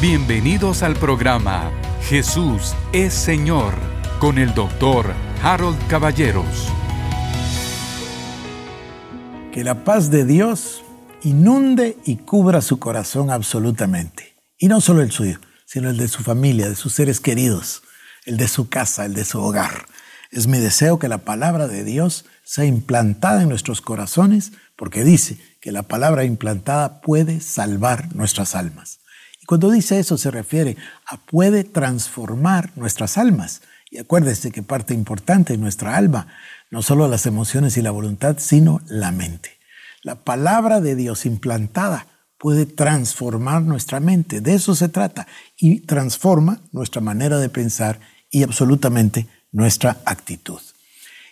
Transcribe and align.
Bienvenidos 0.00 0.82
al 0.82 0.96
programa 0.96 1.70
Jesús 2.08 2.74
es 2.94 3.12
Señor 3.12 3.74
con 4.18 4.38
el 4.38 4.54
doctor 4.54 5.12
Harold 5.42 5.76
Caballeros. 5.88 6.72
Que 9.52 9.62
la 9.62 9.84
paz 9.84 10.10
de 10.10 10.24
Dios 10.24 10.82
inunde 11.22 11.98
y 12.06 12.16
cubra 12.16 12.62
su 12.62 12.78
corazón 12.78 13.30
absolutamente. 13.30 14.36
Y 14.56 14.68
no 14.68 14.80
solo 14.80 15.02
el 15.02 15.10
suyo, 15.10 15.38
sino 15.66 15.90
el 15.90 15.98
de 15.98 16.08
su 16.08 16.22
familia, 16.22 16.70
de 16.70 16.76
sus 16.76 16.94
seres 16.94 17.20
queridos, 17.20 17.82
el 18.24 18.38
de 18.38 18.48
su 18.48 18.70
casa, 18.70 19.04
el 19.04 19.12
de 19.12 19.26
su 19.26 19.38
hogar. 19.38 19.84
Es 20.30 20.46
mi 20.46 20.56
deseo 20.56 20.98
que 20.98 21.08
la 21.08 21.26
palabra 21.26 21.68
de 21.68 21.84
Dios 21.84 22.24
sea 22.42 22.64
implantada 22.64 23.42
en 23.42 23.50
nuestros 23.50 23.82
corazones, 23.82 24.52
porque 24.76 25.04
dice 25.04 25.36
que 25.60 25.72
la 25.72 25.82
palabra 25.82 26.24
implantada 26.24 27.02
puede 27.02 27.40
salvar 27.40 28.14
nuestras 28.16 28.54
almas. 28.54 28.99
Cuando 29.50 29.68
dice 29.72 29.98
eso 29.98 30.16
se 30.16 30.30
refiere 30.30 30.76
a 31.06 31.16
puede 31.16 31.64
transformar 31.64 32.70
nuestras 32.76 33.18
almas. 33.18 33.62
Y 33.90 33.98
acuérdese 33.98 34.52
que 34.52 34.62
parte 34.62 34.94
importante 34.94 35.54
de 35.54 35.58
nuestra 35.58 35.96
alma, 35.96 36.28
no 36.70 36.82
solo 36.82 37.08
las 37.08 37.26
emociones 37.26 37.76
y 37.76 37.82
la 37.82 37.90
voluntad, 37.90 38.36
sino 38.38 38.80
la 38.86 39.10
mente. 39.10 39.58
La 40.04 40.14
palabra 40.14 40.80
de 40.80 40.94
Dios 40.94 41.26
implantada 41.26 42.06
puede 42.38 42.64
transformar 42.64 43.62
nuestra 43.62 43.98
mente. 43.98 44.40
De 44.40 44.54
eso 44.54 44.76
se 44.76 44.88
trata. 44.88 45.26
Y 45.56 45.80
transforma 45.80 46.60
nuestra 46.70 47.00
manera 47.00 47.38
de 47.38 47.48
pensar 47.48 47.98
y 48.30 48.44
absolutamente 48.44 49.26
nuestra 49.50 49.96
actitud. 50.04 50.60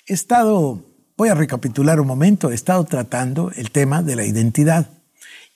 He 0.09 0.15
estado, 0.15 0.85
voy 1.17 1.29
a 1.29 1.37
recapitular 1.37 2.01
un 2.01 2.09
momento, 2.09 2.51
he 2.51 2.57
estado 2.57 2.83
tratando 2.83 3.53
el 3.55 3.71
tema 3.71 4.03
de 4.03 4.17
la 4.17 4.25
identidad. 4.25 4.89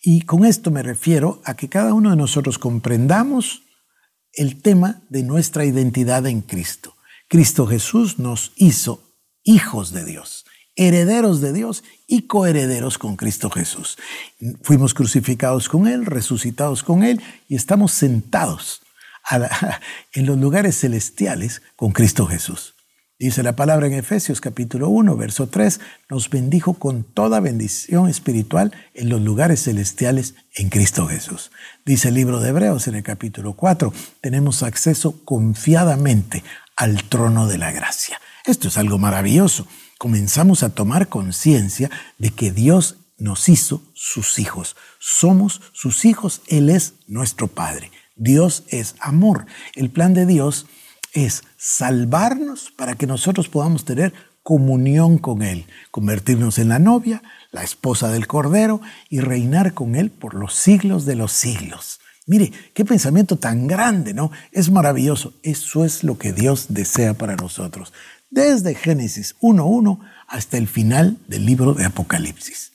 Y 0.03 0.23
con 0.23 0.45
esto 0.45 0.73
me 0.73 0.83
refiero 0.83 1.41
a 1.45 1.55
que 1.55 1.69
cada 1.69 1.95
uno 1.95 2.11
de 2.11 2.17
nosotros 2.17 2.59
comprendamos 2.59 3.63
el 4.33 4.61
tema 4.61 5.03
de 5.09 5.23
nuestra 5.23 5.65
identidad 5.65 6.27
en 6.27 6.41
Cristo. 6.41 6.97
Cristo 7.29 7.69
Jesús 7.69 8.19
nos 8.19 8.53
hizo 8.57 9.01
hijos 9.45 9.93
de 9.93 10.05
Dios, 10.05 10.45
herederos 10.75 11.41
de 11.41 11.53
Dios 11.53 11.85
y 12.09 12.23
coherederos 12.23 12.99
con 12.99 13.15
Cristo 13.17 13.49
Jesús. 13.49 13.97
Fuimos 14.63 14.93
crucificados 14.93 15.69
con 15.69 15.87
Él, 15.87 16.05
resucitados 16.05 16.83
con 16.83 17.05
Él 17.05 17.23
y 17.49 17.55
estamos 17.55 17.93
sentados 17.93 18.83
en 20.13 20.27
los 20.27 20.37
lugares 20.37 20.81
celestiales 20.81 21.63
con 21.77 21.93
Cristo 21.93 22.27
Jesús. 22.27 22.75
Dice 23.23 23.45
la 23.45 23.55
palabra 23.55 23.87
en 23.87 23.93
Efesios 23.93 24.41
capítulo 24.41 24.89
1, 24.89 25.17
verso 25.17 25.47
3, 25.47 25.79
nos 26.11 26.29
bendijo 26.29 26.75
con 26.75 27.05
toda 27.05 27.39
bendición 27.39 28.09
espiritual 28.09 28.73
en 28.95 29.11
los 29.11 29.21
lugares 29.21 29.63
celestiales 29.63 30.35
en 30.57 30.71
Cristo 30.71 31.07
Jesús. 31.07 31.53
Dice 31.87 32.09
el 32.09 32.15
libro 32.15 32.41
de 32.41 32.49
Hebreos 32.49 32.89
en 32.89 32.97
el 32.97 33.05
capítulo 33.05 33.53
4, 33.53 33.95
tenemos 34.21 34.65
acceso 34.65 35.25
confiadamente 35.25 36.43
al 36.75 37.05
trono 37.05 37.47
de 37.47 37.59
la 37.59 37.71
gracia. 37.71 38.21
Esto 38.45 38.67
es 38.67 38.77
algo 38.77 38.99
maravilloso. 38.99 39.69
Comenzamos 39.99 40.65
a 40.65 40.71
tomar 40.71 41.07
conciencia 41.07 41.93
de 42.19 42.31
que 42.31 42.51
Dios 42.51 42.97
nos 43.19 43.49
hizo 43.49 43.85
sus 43.95 44.41
hijos. 44.41 44.75
Somos 44.99 45.61
sus 45.73 46.07
hijos, 46.07 46.43
Él 46.49 46.69
es 46.69 46.95
nuestro 47.07 47.47
Padre. 47.47 47.93
Dios 48.17 48.65
es 48.67 48.97
amor. 48.99 49.47
El 49.77 49.91
plan 49.91 50.13
de 50.13 50.27
Dios 50.27 50.67
es 50.67 50.82
salvarnos 51.57 52.73
para 52.77 52.95
que 52.95 53.07
nosotros 53.07 53.49
podamos 53.49 53.85
tener 53.85 54.13
comunión 54.43 55.19
con 55.19 55.43
Él, 55.43 55.67
convertirnos 55.91 56.59
en 56.59 56.69
la 56.69 56.79
novia, 56.79 57.23
la 57.51 57.63
esposa 57.63 58.11
del 58.11 58.27
Cordero 58.27 58.81
y 59.09 59.21
reinar 59.21 59.75
con 59.75 59.95
Él 59.95 60.11
por 60.11 60.35
los 60.35 60.55
siglos 60.55 61.05
de 61.05 61.17
los 61.17 61.33
siglos. 61.33 62.01
Mire, 62.27 62.53
qué 62.73 62.85
pensamiento 62.85 63.37
tan 63.37 63.67
grande, 63.67 64.15
¿no? 64.15 64.31
Es 64.53 64.71
maravilloso. 64.71 65.35
Eso 65.43 65.85
es 65.85 66.05
lo 66.05 66.19
que 66.19 66.33
Dios 66.33 66.67
desea 66.69 67.15
para 67.15 67.37
nosotros, 67.37 67.93
desde 68.31 68.75
Génesis 68.75 69.37
1.1 69.41 69.99
hasta 70.29 70.57
el 70.57 70.69
final 70.69 71.19
del 71.29 71.45
libro 71.45 71.75
de 71.75 71.85
Apocalipsis. 71.85 72.73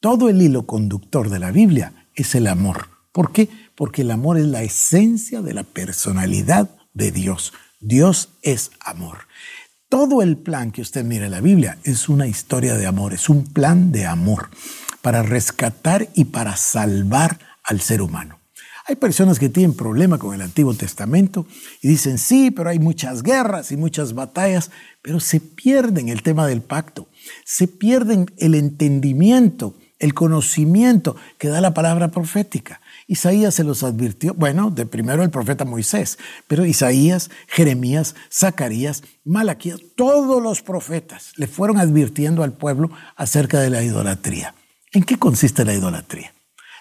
Todo 0.00 0.28
el 0.28 0.40
hilo 0.40 0.66
conductor 0.66 1.30
de 1.30 1.38
la 1.38 1.50
Biblia 1.50 1.92
es 2.14 2.34
el 2.34 2.46
amor. 2.46 2.88
¿Por 3.12 3.32
qué? 3.32 3.48
Porque 3.74 4.02
el 4.02 4.10
amor 4.10 4.38
es 4.38 4.44
la 4.44 4.62
esencia 4.62 5.42
de 5.42 5.54
la 5.54 5.64
personalidad 5.64 6.75
de 6.96 7.12
Dios. 7.12 7.52
Dios 7.78 8.30
es 8.42 8.72
amor. 8.80 9.18
Todo 9.88 10.22
el 10.22 10.36
plan 10.36 10.72
que 10.72 10.82
usted 10.82 11.04
mira 11.04 11.26
en 11.26 11.30
la 11.30 11.40
Biblia 11.40 11.78
es 11.84 12.08
una 12.08 12.26
historia 12.26 12.74
de 12.74 12.86
amor, 12.86 13.14
es 13.14 13.28
un 13.28 13.44
plan 13.44 13.92
de 13.92 14.06
amor 14.06 14.48
para 15.02 15.22
rescatar 15.22 16.08
y 16.14 16.24
para 16.24 16.56
salvar 16.56 17.38
al 17.62 17.80
ser 17.80 18.02
humano. 18.02 18.40
Hay 18.88 18.96
personas 18.96 19.38
que 19.38 19.48
tienen 19.48 19.76
problema 19.76 20.18
con 20.18 20.34
el 20.34 20.40
Antiguo 20.40 20.72
Testamento 20.74 21.46
y 21.82 21.88
dicen, 21.88 22.18
sí, 22.18 22.50
pero 22.50 22.70
hay 22.70 22.78
muchas 22.78 23.22
guerras 23.22 23.72
y 23.72 23.76
muchas 23.76 24.14
batallas, 24.14 24.70
pero 25.02 25.20
se 25.20 25.40
pierden 25.40 26.08
el 26.08 26.22
tema 26.22 26.46
del 26.46 26.62
pacto, 26.62 27.08
se 27.44 27.68
pierden 27.68 28.26
el 28.38 28.54
entendimiento, 28.54 29.74
el 29.98 30.14
conocimiento 30.14 31.16
que 31.38 31.48
da 31.48 31.60
la 31.60 31.74
palabra 31.74 32.10
profética. 32.10 32.80
Isaías 33.08 33.54
se 33.54 33.62
los 33.62 33.84
advirtió, 33.84 34.34
bueno, 34.34 34.70
de 34.70 34.84
primero 34.84 35.22
el 35.22 35.30
profeta 35.30 35.64
Moisés, 35.64 36.18
pero 36.48 36.66
Isaías, 36.66 37.30
Jeremías, 37.46 38.16
Zacarías, 38.32 39.04
Malaquías, 39.24 39.80
todos 39.94 40.42
los 40.42 40.62
profetas 40.62 41.32
le 41.36 41.46
fueron 41.46 41.78
advirtiendo 41.78 42.42
al 42.42 42.52
pueblo 42.52 42.90
acerca 43.14 43.60
de 43.60 43.70
la 43.70 43.82
idolatría. 43.82 44.54
¿En 44.92 45.04
qué 45.04 45.18
consiste 45.18 45.64
la 45.64 45.74
idolatría? 45.74 46.32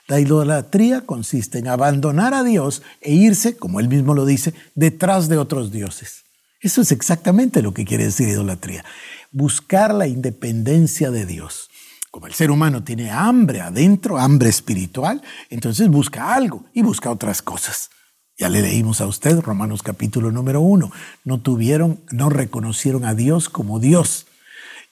La 0.08 0.20
idolatría 0.20 1.02
consiste 1.02 1.60
en 1.60 1.68
abandonar 1.68 2.34
a 2.34 2.44
Dios 2.44 2.82
e 3.02 3.14
irse, 3.14 3.58
como 3.58 3.80
él 3.80 3.88
mismo 3.88 4.14
lo 4.14 4.26
dice, 4.26 4.54
detrás 4.74 5.30
de 5.30 5.38
otros 5.38 5.72
dioses. 5.72 6.26
Eso 6.60 6.82
es 6.82 6.92
exactamente 6.92 7.62
lo 7.62 7.74
que 7.74 7.86
quiere 7.86 8.06
decir 8.06 8.28
idolatría. 8.28 8.84
Buscar 9.32 9.94
la 9.94 10.08
independencia 10.08 11.12
de 11.12 11.26
Dios. 11.26 11.70
Como 12.16 12.28
el 12.28 12.34
ser 12.34 12.50
humano 12.50 12.82
tiene 12.82 13.12
hambre 13.12 13.60
adentro, 13.60 14.18
hambre 14.18 14.48
espiritual, 14.48 15.22
entonces 15.50 15.90
busca 15.90 16.34
algo 16.34 16.64
y 16.74 16.82
busca 16.82 17.12
otras 17.12 17.42
cosas. 17.42 17.90
Ya 18.38 18.48
le 18.48 18.62
leímos 18.62 19.02
a 19.02 19.06
usted 19.06 19.42
Romanos 19.42 19.84
capítulo 19.84 20.32
número 20.32 20.62
uno. 20.62 20.94
No 21.26 21.42
tuvieron, 21.42 22.00
no 22.12 22.30
reconocieron 22.30 23.04
a 23.04 23.16
Dios 23.16 23.50
como 23.50 23.82
Dios 23.82 24.28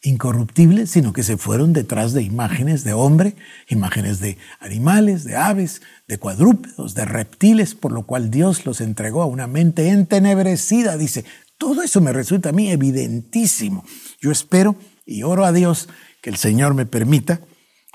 incorruptible, 0.02 0.86
sino 0.86 1.14
que 1.14 1.24
se 1.24 1.38
fueron 1.38 1.72
detrás 1.72 2.12
de 2.12 2.24
imágenes 2.24 2.84
de 2.84 2.92
hombre, 2.92 3.38
imágenes 3.70 4.20
de 4.20 4.38
animales, 4.60 5.24
de 5.24 5.38
aves, 5.38 5.82
de 6.10 6.18
cuadrúpedos, 6.18 6.94
de 6.94 7.06
reptiles, 7.06 7.74
por 7.74 7.94
lo 7.94 8.04
cual 8.04 8.32
Dios 8.32 8.66
los 8.66 8.82
entregó 8.82 9.22
a 9.22 9.28
una 9.28 9.48
mente 9.48 9.88
entenebrecida. 9.88 10.98
Dice, 10.98 11.24
todo 11.58 11.84
eso 11.84 12.02
me 12.02 12.12
resulta 12.12 12.50
a 12.50 12.52
mí 12.52 12.70
evidentísimo. 12.70 13.86
Yo 14.20 14.30
espero 14.30 14.76
y 15.06 15.24
oro 15.24 15.46
a 15.46 15.54
Dios 15.54 15.88
que 16.24 16.30
el 16.30 16.38
Señor 16.38 16.74
me 16.74 16.86
permita, 16.86 17.42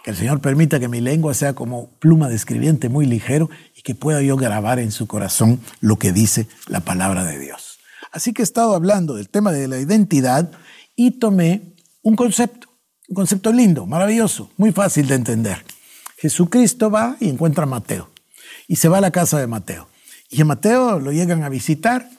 que 0.04 0.10
el 0.10 0.16
Señor 0.16 0.42
permita 0.42 0.78
que 0.78 0.86
mi 0.86 1.00
lengua 1.00 1.32
sea 1.32 1.54
como 1.54 1.88
pluma 1.98 2.28
de 2.28 2.36
escribiente 2.36 2.90
muy 2.90 3.06
ligero 3.06 3.48
y 3.74 3.80
que 3.80 3.94
pueda 3.94 4.20
yo 4.20 4.36
grabar 4.36 4.78
en 4.78 4.92
su 4.92 5.06
corazón 5.06 5.60
lo 5.80 5.98
que 5.98 6.12
dice 6.12 6.46
la 6.66 6.80
palabra 6.80 7.24
de 7.24 7.38
Dios. 7.38 7.78
Así 8.12 8.34
que 8.34 8.42
he 8.42 8.44
estado 8.44 8.74
hablando 8.74 9.14
del 9.14 9.30
tema 9.30 9.50
de 9.50 9.66
la 9.66 9.78
identidad 9.78 10.52
y 10.94 11.12
tomé 11.12 11.74
un 12.02 12.16
concepto, 12.16 12.68
un 13.08 13.14
concepto 13.14 13.50
lindo, 13.50 13.86
maravilloso, 13.86 14.50
muy 14.58 14.72
fácil 14.72 15.08
de 15.08 15.14
entender. 15.14 15.64
Jesucristo 16.18 16.90
va 16.90 17.16
y 17.20 17.30
encuentra 17.30 17.62
a 17.62 17.66
Mateo 17.66 18.10
y 18.66 18.76
se 18.76 18.88
va 18.88 18.98
a 18.98 19.00
la 19.00 19.10
casa 19.10 19.40
de 19.40 19.46
Mateo. 19.46 19.88
Y 20.28 20.42
a 20.42 20.44
Mateo 20.44 21.00
lo 21.00 21.12
llegan 21.12 21.44
a 21.44 21.48
visitar 21.48 22.10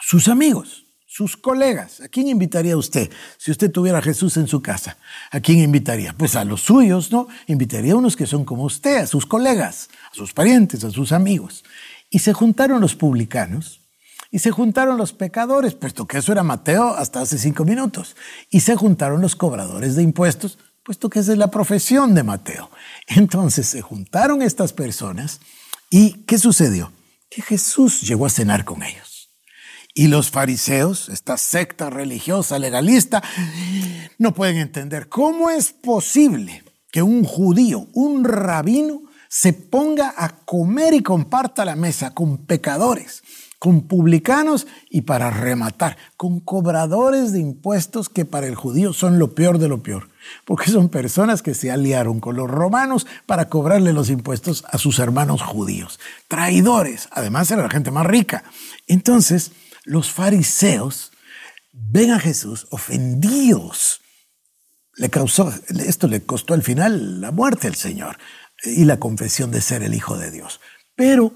sus 0.00 0.28
amigos 0.28 0.86
sus 1.10 1.36
colegas. 1.36 2.00
¿A 2.00 2.08
quién 2.08 2.28
invitaría 2.28 2.76
usted 2.76 3.10
si 3.36 3.50
usted 3.50 3.72
tuviera 3.72 3.98
a 3.98 4.02
Jesús 4.02 4.36
en 4.36 4.46
su 4.46 4.62
casa? 4.62 4.96
¿A 5.32 5.40
quién 5.40 5.58
invitaría? 5.58 6.12
Pues 6.12 6.36
a 6.36 6.44
los 6.44 6.60
suyos, 6.60 7.10
¿no? 7.10 7.26
Invitaría 7.48 7.94
a 7.94 7.96
unos 7.96 8.14
que 8.14 8.26
son 8.26 8.44
como 8.44 8.62
usted, 8.62 8.98
a 8.98 9.06
sus 9.08 9.26
colegas, 9.26 9.88
a 10.12 10.14
sus 10.14 10.32
parientes, 10.32 10.84
a 10.84 10.90
sus 10.90 11.10
amigos. 11.10 11.64
Y 12.10 12.20
se 12.20 12.32
juntaron 12.32 12.80
los 12.80 12.94
publicanos 12.94 13.80
y 14.30 14.38
se 14.38 14.52
juntaron 14.52 14.98
los 14.98 15.12
pecadores, 15.12 15.74
puesto 15.74 16.06
que 16.06 16.18
eso 16.18 16.30
era 16.30 16.44
Mateo 16.44 16.94
hasta 16.94 17.22
hace 17.22 17.38
cinco 17.38 17.64
minutos. 17.64 18.14
Y 18.48 18.60
se 18.60 18.76
juntaron 18.76 19.20
los 19.20 19.34
cobradores 19.34 19.96
de 19.96 20.04
impuestos, 20.04 20.58
puesto 20.84 21.10
que 21.10 21.18
esa 21.18 21.32
es 21.32 21.38
la 21.38 21.50
profesión 21.50 22.14
de 22.14 22.22
Mateo. 22.22 22.70
Entonces 23.08 23.66
se 23.66 23.82
juntaron 23.82 24.42
estas 24.42 24.72
personas 24.72 25.40
y 25.90 26.22
¿qué 26.22 26.38
sucedió? 26.38 26.92
Que 27.28 27.42
Jesús 27.42 28.02
llegó 28.02 28.26
a 28.26 28.30
cenar 28.30 28.64
con 28.64 28.84
ellos. 28.84 29.09
Y 29.94 30.08
los 30.08 30.30
fariseos, 30.30 31.08
esta 31.08 31.36
secta 31.36 31.90
religiosa 31.90 32.58
legalista, 32.58 33.22
no 34.18 34.34
pueden 34.34 34.58
entender 34.58 35.08
cómo 35.08 35.50
es 35.50 35.72
posible 35.72 36.62
que 36.92 37.02
un 37.02 37.24
judío, 37.24 37.88
un 37.92 38.24
rabino, 38.24 39.02
se 39.28 39.52
ponga 39.52 40.12
a 40.16 40.28
comer 40.44 40.92
y 40.94 41.02
comparta 41.02 41.64
la 41.64 41.76
mesa 41.76 42.14
con 42.14 42.38
pecadores, 42.38 43.22
con 43.60 43.82
publicanos 43.82 44.66
y 44.88 45.02
para 45.02 45.30
rematar, 45.30 45.96
con 46.16 46.40
cobradores 46.40 47.32
de 47.32 47.38
impuestos 47.38 48.08
que 48.08 48.24
para 48.24 48.46
el 48.48 48.56
judío 48.56 48.92
son 48.92 49.18
lo 49.18 49.34
peor 49.34 49.58
de 49.58 49.68
lo 49.68 49.82
peor. 49.82 50.08
porque 50.44 50.70
son 50.70 50.88
personas 50.88 51.42
que 51.42 51.54
se 51.54 51.70
aliaron 51.70 52.20
con 52.20 52.36
los 52.36 52.50
romanos 52.50 53.06
para 53.26 53.48
cobrarle 53.48 53.92
los 53.92 54.10
impuestos 54.10 54.64
a 54.68 54.78
sus 54.78 54.98
hermanos 54.98 55.42
judíos. 55.42 55.98
Traidores, 56.28 57.08
además 57.10 57.50
era 57.50 57.62
la 57.62 57.70
gente 57.70 57.90
más 57.90 58.06
rica. 58.06 58.44
Entonces, 58.86 59.52
los 59.90 60.12
fariseos 60.12 61.10
ven 61.72 62.12
a 62.12 62.20
Jesús 62.20 62.68
ofendidos. 62.70 64.00
Le 64.94 65.10
causó, 65.10 65.52
esto 65.68 66.06
le 66.06 66.22
costó 66.22 66.54
al 66.54 66.62
final 66.62 67.20
la 67.20 67.32
muerte 67.32 67.66
al 67.66 67.74
Señor 67.74 68.16
y 68.62 68.84
la 68.84 69.00
confesión 69.00 69.50
de 69.50 69.60
ser 69.60 69.82
el 69.82 69.94
Hijo 69.94 70.16
de 70.16 70.30
Dios. 70.30 70.60
Pero 70.94 71.32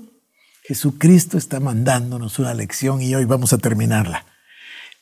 Jesucristo 0.62 1.36
está 1.36 1.58
mandándonos 1.58 2.38
una 2.38 2.54
lección 2.54 3.02
y 3.02 3.12
hoy 3.16 3.24
vamos 3.24 3.52
a 3.52 3.58
terminarla. 3.58 4.24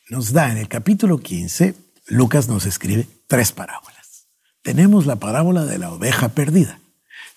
Nos 0.09 0.33
da 0.33 0.51
en 0.51 0.57
el 0.57 0.69
capítulo 0.69 1.19
15, 1.19 1.75
Lucas 2.07 2.49
nos 2.49 2.65
escribe 2.65 3.07
tres 3.27 3.53
parábolas. 3.53 4.29
Tenemos 4.63 5.05
la 5.05 5.17
parábola 5.17 5.67
de 5.67 5.77
la 5.77 5.93
oveja 5.93 6.31
perdida, 6.31 6.81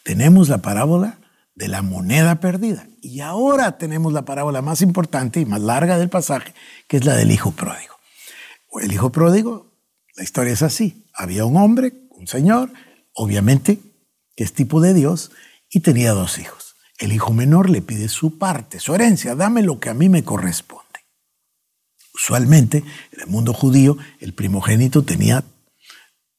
tenemos 0.03 0.47
la 0.47 0.59
parábola 0.59 1.19
de 1.55 1.67
la 1.67 1.81
moneda 1.81 2.39
perdida 2.39 2.87
y 3.01 3.21
ahora 3.21 3.77
tenemos 3.77 4.13
la 4.13 4.25
parábola 4.25 4.61
más 4.61 4.81
importante 4.81 5.39
y 5.39 5.45
más 5.45 5.61
larga 5.61 5.97
del 5.97 6.09
pasaje, 6.09 6.53
que 6.87 6.97
es 6.97 7.05
la 7.05 7.15
del 7.15 7.31
hijo 7.31 7.51
pródigo. 7.51 7.95
El 8.81 8.91
hijo 8.91 9.11
pródigo, 9.11 9.71
la 10.15 10.23
historia 10.23 10.53
es 10.53 10.61
así. 10.61 11.05
Había 11.13 11.45
un 11.45 11.55
hombre, 11.55 11.93
un 12.11 12.27
señor, 12.27 12.71
obviamente 13.13 13.79
que 14.35 14.43
es 14.43 14.53
tipo 14.53 14.81
de 14.81 14.93
Dios, 14.93 15.31
y 15.69 15.79
tenía 15.79 16.11
dos 16.11 16.39
hijos. 16.39 16.75
El 16.97 17.13
hijo 17.13 17.33
menor 17.33 17.69
le 17.69 17.81
pide 17.81 18.09
su 18.09 18.37
parte, 18.37 18.79
su 18.79 18.93
herencia, 18.93 19.35
dame 19.35 19.61
lo 19.61 19.79
que 19.79 19.89
a 19.89 19.93
mí 19.93 20.09
me 20.09 20.23
corresponde. 20.23 20.83
Usualmente, 22.13 22.83
en 23.11 23.21
el 23.21 23.27
mundo 23.27 23.53
judío, 23.53 23.97
el 24.19 24.33
primogénito 24.33 25.03
tenía 25.03 25.43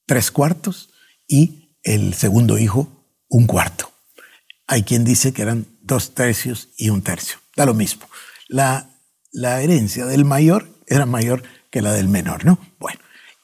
tres 0.07 0.31
cuartos 0.31 0.91
y 1.27 1.75
el 1.83 2.15
segundo 2.15 2.59
hijo 2.59 2.89
un 3.29 3.47
cuarto. 3.47 3.96
Hay 4.67 4.83
quien 4.83 5.05
dice 5.05 5.33
que 5.33 5.43
eran 5.43 5.67
dos 5.83 6.15
tercios 6.15 6.71
y 6.77 6.91
un 6.91 7.03
tercio. 7.03 7.39
Da 7.55 7.67
lo 7.67 7.75
mismo. 7.75 8.07
La, 8.49 8.91
la 9.33 9.63
herencia 9.63 10.07
del 10.07 10.25
mayor 10.25 10.69
era 10.87 11.07
mayor 11.07 11.43
que 11.71 11.83
la 11.83 11.93
del 11.93 12.09
menor, 12.09 12.45
¿no? 12.45 12.59
Bueno, 12.79 13.01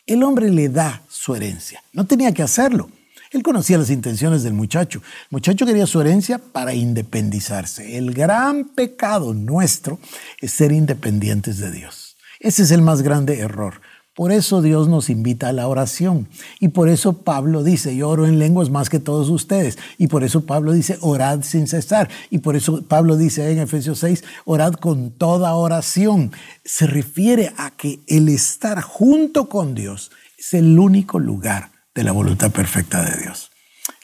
el 0.07 0.23
hombre 0.23 0.51
le 0.51 0.69
da 0.69 1.03
su 1.09 1.35
herencia. 1.35 1.83
No 1.93 2.07
tenía 2.07 2.33
que 2.33 2.43
hacerlo. 2.43 2.91
Él 3.31 3.43
conocía 3.43 3.79
las 3.79 3.91
intenciones 3.91 4.43
del 4.43 4.53
muchacho. 4.53 4.99
El 4.99 5.29
muchacho 5.31 5.65
quería 5.65 5.87
su 5.87 6.01
herencia 6.01 6.39
para 6.39 6.75
independizarse. 6.75 7.97
El 7.97 8.13
gran 8.13 8.67
pecado 8.67 9.33
nuestro 9.33 9.99
es 10.41 10.53
ser 10.53 10.71
independientes 10.73 11.59
de 11.59 11.71
Dios. 11.71 12.17
Ese 12.41 12.65
es 12.65 12.71
el 12.73 12.83
más 12.83 13.03
grande 13.03 13.39
error. 13.39 13.81
Por 14.15 14.31
eso 14.31 14.61
Dios 14.61 14.89
nos 14.89 15.09
invita 15.09 15.49
a 15.49 15.53
la 15.53 15.67
oración. 15.69 16.29
Y 16.61 16.69
por 16.69 16.91
eso 16.91 17.23
Pablo 17.23 17.63
dice, 17.65 17.97
yo 17.97 18.11
oro 18.11 18.27
en 18.27 18.39
lenguas 18.39 18.69
más 18.69 18.91
que 18.91 18.99
todos 18.99 19.31
ustedes. 19.31 19.79
Y 19.97 20.09
por 20.09 20.23
eso 20.23 20.45
Pablo 20.45 20.73
dice, 20.73 20.99
orad 21.01 21.43
sin 21.43 21.67
cesar. 21.67 22.11
Y 22.29 22.39
por 22.39 22.55
eso 22.55 22.83
Pablo 22.83 23.17
dice 23.17 23.51
en 23.51 23.59
Efesios 23.59 24.01
6, 24.01 24.23
orad 24.45 24.75
con 24.75 25.13
toda 25.13 25.55
oración. 25.55 26.33
Se 26.63 26.87
refiere 26.87 27.55
a 27.57 27.71
que 27.71 28.01
el 28.07 28.29
estar 28.29 28.83
junto 28.83 29.49
con 29.49 29.75
Dios 29.75 30.11
es 30.37 30.53
el 30.53 30.79
único 30.79 31.19
lugar 31.19 31.71
de 31.95 32.05
la 32.05 32.13
voluntad 32.13 32.51
perfecta 32.51 33.03
de 33.03 33.23
Dios. 33.23 33.51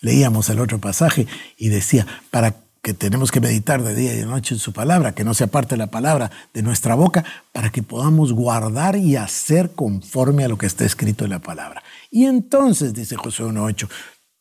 Leíamos 0.00 0.48
el 0.48 0.60
otro 0.60 0.78
pasaje 0.78 1.26
y 1.56 1.68
decía, 1.68 2.06
para 2.30 2.54
que 2.82 2.94
tenemos 2.94 3.30
que 3.30 3.40
meditar 3.40 3.82
de 3.82 3.94
día 3.94 4.14
y 4.14 4.18
de 4.18 4.26
noche 4.26 4.54
en 4.54 4.60
su 4.60 4.72
palabra, 4.72 5.14
que 5.14 5.24
no 5.24 5.34
se 5.34 5.44
aparte 5.44 5.76
la 5.76 5.88
palabra 5.88 6.30
de 6.54 6.62
nuestra 6.62 6.94
boca, 6.94 7.24
para 7.52 7.70
que 7.70 7.82
podamos 7.82 8.32
guardar 8.32 8.96
y 8.96 9.16
hacer 9.16 9.70
conforme 9.70 10.44
a 10.44 10.48
lo 10.48 10.58
que 10.58 10.66
está 10.66 10.84
escrito 10.84 11.24
en 11.24 11.30
la 11.30 11.40
palabra. 11.40 11.82
Y 12.10 12.26
entonces, 12.26 12.94
dice 12.94 13.16
Josué 13.16 13.46
1.8, 13.46 13.88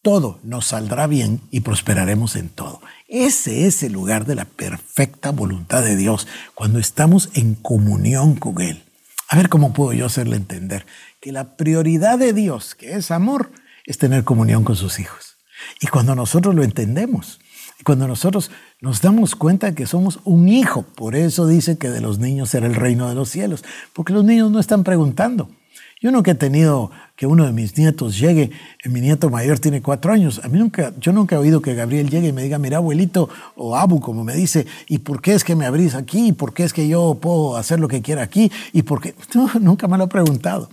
todo 0.01 0.39
nos 0.43 0.67
saldrá 0.67 1.07
bien 1.07 1.41
y 1.51 1.61
prosperaremos 1.61 2.35
en 2.35 2.49
todo. 2.49 2.81
Ese 3.07 3.67
es 3.67 3.83
el 3.83 3.93
lugar 3.93 4.25
de 4.25 4.35
la 4.35 4.45
perfecta 4.45 5.31
voluntad 5.31 5.83
de 5.83 5.95
Dios, 5.95 6.27
cuando 6.55 6.79
estamos 6.79 7.29
en 7.33 7.55
comunión 7.55 8.35
con 8.35 8.61
Él. 8.61 8.83
A 9.29 9.35
ver 9.35 9.49
cómo 9.49 9.73
puedo 9.73 9.93
yo 9.93 10.05
hacerle 10.05 10.37
entender 10.37 10.85
que 11.19 11.31
la 11.31 11.57
prioridad 11.57 12.17
de 12.17 12.31
Dios, 12.31 12.75
que 12.75 12.93
es 12.93 13.11
amor, 13.11 13.51
es 13.85 13.97
tener 13.97 14.23
comunión 14.23 14.63
con 14.63 14.75
sus 14.75 14.99
hijos. 14.99 15.37
Y 15.81 15.87
cuando 15.87 16.15
nosotros 16.15 16.55
lo 16.55 16.63
entendemos, 16.63 17.39
cuando 17.83 18.07
nosotros 18.07 18.51
nos 18.81 19.01
damos 19.01 19.35
cuenta 19.35 19.75
que 19.75 19.85
somos 19.85 20.19
un 20.23 20.49
hijo, 20.49 20.83
por 20.83 21.15
eso 21.15 21.47
dice 21.47 21.77
que 21.77 21.89
de 21.89 22.01
los 22.01 22.19
niños 22.19 22.49
será 22.49 22.67
el 22.67 22.75
reino 22.75 23.07
de 23.07 23.15
los 23.15 23.29
cielos, 23.29 23.63
porque 23.93 24.13
los 24.13 24.23
niños 24.23 24.51
no 24.51 24.59
están 24.59 24.83
preguntando. 24.83 25.49
Yo 25.99 26.11
nunca 26.11 26.31
he 26.31 26.35
tenido 26.35 26.91
que 27.15 27.25
uno 27.25 27.45
de 27.45 27.51
mis 27.51 27.75
nietos 27.75 28.19
llegue, 28.19 28.51
mi 28.85 29.01
nieto 29.01 29.31
mayor 29.31 29.57
tiene 29.57 29.81
cuatro 29.81 30.13
años, 30.13 30.39
a 30.43 30.47
mí 30.47 30.59
nunca, 30.59 30.93
yo 30.99 31.11
nunca 31.11 31.35
he 31.35 31.39
oído 31.39 31.61
que 31.61 31.73
Gabriel 31.73 32.09
llegue 32.09 32.27
y 32.27 32.33
me 32.33 32.43
diga, 32.43 32.59
mira 32.59 32.77
abuelito 32.77 33.29
o 33.55 33.75
abu, 33.75 33.99
como 33.99 34.23
me 34.23 34.35
dice, 34.35 34.67
¿y 34.87 34.99
por 34.99 35.21
qué 35.21 35.33
es 35.33 35.43
que 35.43 35.55
me 35.55 35.65
abrís 35.65 35.95
aquí? 35.95 36.27
¿Y 36.27 36.31
por 36.33 36.53
qué 36.53 36.63
es 36.63 36.73
que 36.73 36.87
yo 36.87 37.17
puedo 37.19 37.57
hacer 37.57 37.79
lo 37.79 37.87
que 37.87 38.03
quiera 38.03 38.21
aquí? 38.21 38.51
¿Y 38.73 38.83
por 38.83 39.01
qué? 39.01 39.15
nunca 39.59 39.87
me 39.87 39.97
lo 39.97 40.03
ha 40.03 40.09
preguntado. 40.09 40.69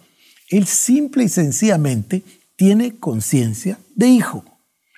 Él 0.51 0.67
simple 0.67 1.25
y 1.25 1.29
sencillamente 1.29 2.23
tiene 2.57 2.97
conciencia 2.97 3.79
de 3.95 4.09
hijo. 4.09 4.45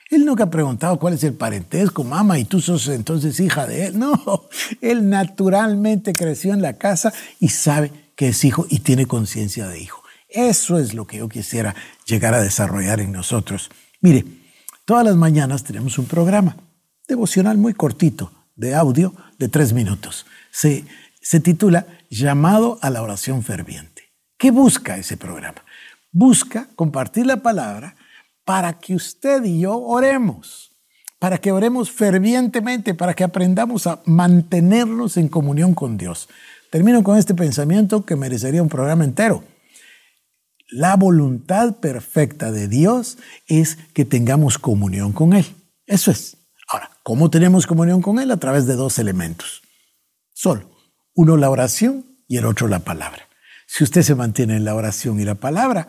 Él 0.09 0.25
nunca 0.25 0.45
ha 0.45 0.51
preguntado 0.51 0.99
cuál 0.99 1.15
es 1.15 1.25
el 1.25 1.35
parentesco, 1.35 2.05
mamá, 2.05 2.39
y 2.39 2.45
tú 2.45 2.61
sos 2.61 2.87
entonces 2.89 3.41
hija 3.41 3.67
de 3.67 3.87
él. 3.87 3.99
No, 4.07 4.49
él 4.81 5.09
naturalmente 5.09 6.13
creció 6.13 6.53
en 6.53 6.63
la 6.63 6.75
casa 6.75 7.13
y 7.41 7.49
sabe 7.49 7.91
que 8.15 8.29
es 8.29 8.45
hijo 8.45 8.67
y 8.71 8.81
tiene 8.81 9.07
conciencia 9.07 9.67
de 9.67 9.81
hijo. 9.81 10.03
Eso 10.29 10.79
es 10.79 10.95
lo 10.95 11.07
que 11.07 11.19
yo 11.19 11.29
quisiera 11.29 11.75
llegar 12.07 12.35
a 12.35 12.43
desarrollar 12.43 13.01
en 13.01 13.13
nosotros. 13.13 13.71
Mire, 14.01 14.25
todas 14.85 15.05
las 15.05 15.17
mañanas 15.17 15.65
tenemos 15.65 15.99
un 15.99 16.07
programa 16.07 16.57
devocional 17.09 17.59
muy 17.59 17.75
cortito, 17.75 18.33
de 18.55 18.75
audio, 18.75 19.15
de 19.39 19.49
tres 19.49 19.73
minutos. 19.73 20.27
Se, 20.51 20.85
se 21.21 21.41
titula 21.41 21.87
Llamado 22.11 22.79
a 22.83 22.91
la 22.91 23.03
oración 23.03 23.43
ferviente. 23.43 24.15
¿Qué 24.39 24.51
busca 24.51 24.97
ese 24.97 25.17
programa? 25.17 25.63
Busca 26.13 26.69
compartir 26.77 27.27
la 27.27 27.39
palabra 27.39 27.96
para 28.47 28.79
que 28.79 28.95
usted 28.95 29.45
y 29.45 29.61
yo 29.61 29.77
oremos, 29.77 30.71
para 31.19 31.39
que 31.39 31.51
oremos 31.51 31.91
fervientemente, 31.91 32.95
para 32.95 33.13
que 33.13 33.25
aprendamos 33.25 33.89
a 33.89 34.01
mantenernos 34.07 35.17
en 35.17 35.29
comunión 35.29 35.75
con 35.75 35.99
Dios. 35.99 36.29
Termino 36.71 37.03
con 37.03 37.19
este 37.19 37.35
pensamiento 37.35 38.07
que 38.07 38.15
merecería 38.15 38.63
un 38.63 38.69
programa 38.69 39.03
entero. 39.03 39.43
La 40.71 40.95
voluntad 40.95 41.75
perfecta 41.77 42.53
de 42.53 42.69
Dios 42.69 43.19
es 43.49 43.79
que 43.93 44.05
tengamos 44.05 44.59
comunión 44.59 45.13
con 45.13 45.33
Él. 45.33 45.45
Eso 45.85 46.13
es. 46.13 46.37
Ahora, 46.69 46.91
¿cómo 47.03 47.31
tenemos 47.31 47.67
comunión 47.67 48.01
con 48.01 48.21
Él? 48.21 48.31
A 48.31 48.37
través 48.37 48.67
de 48.67 48.77
dos 48.77 49.01
elementos. 49.01 49.63
Solo. 50.33 50.71
Uno 51.15 51.37
la 51.37 51.51
oración 51.51 52.05
y 52.29 52.37
el 52.37 52.47
otro 52.47 52.69
la 52.69 52.81
palabra. 52.81 53.27
Si 53.67 53.83
usted 53.83 54.03
se 54.03 54.15
mantiene 54.15 54.57
en 54.57 54.65
la 54.65 54.77
oración 54.77 55.19
y 55.19 55.25
la 55.25 55.35
palabra, 55.35 55.89